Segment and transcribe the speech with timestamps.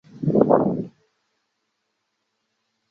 [0.03, 0.91] 冀中解放区设。